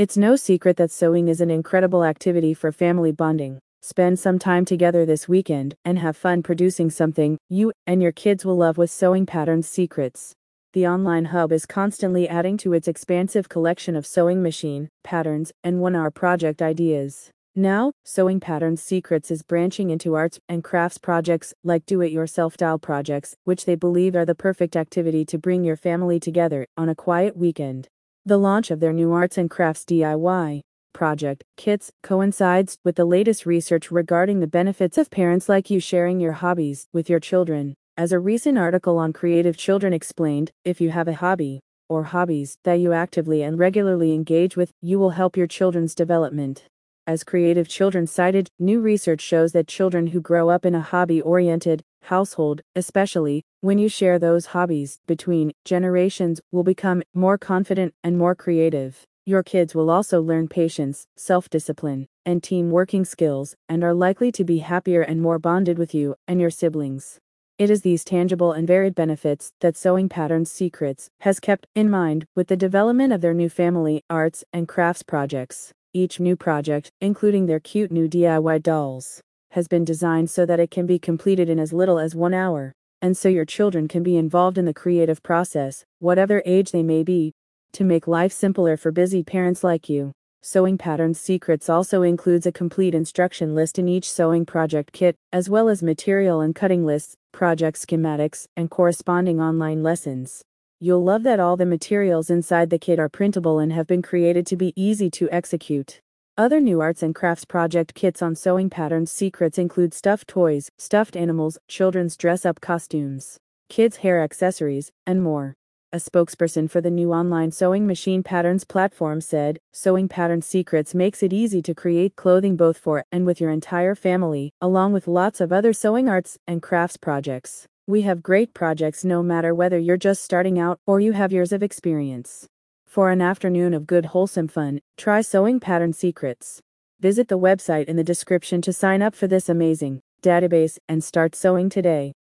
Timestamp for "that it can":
80.46-80.86